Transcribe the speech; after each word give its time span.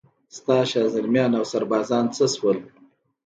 ستا 0.37 0.57
شازلمیان 0.71 1.31
اوسربازان 1.37 2.05
څه 2.15 2.25
شول؟ 2.35 2.57